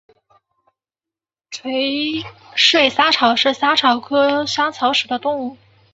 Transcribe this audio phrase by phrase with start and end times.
[1.51, 2.23] 垂
[2.57, 5.55] 穗莎草是莎草科莎草属的植物。